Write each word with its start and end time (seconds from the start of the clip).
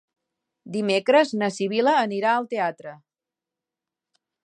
Dimecres 0.75 1.35
na 1.43 1.51
Sibil·la 1.57 1.95
anirà 2.07 2.33
al 2.39 2.51
teatre. 2.57 2.99